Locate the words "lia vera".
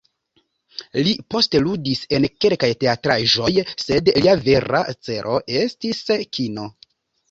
4.19-4.85